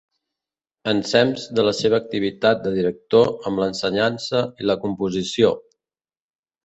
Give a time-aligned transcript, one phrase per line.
[0.93, 5.53] Ensems de la seva activitat de director amb l'ensenyança i la composició.